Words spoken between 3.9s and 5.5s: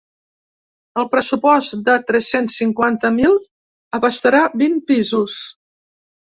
abastarà vint pisos.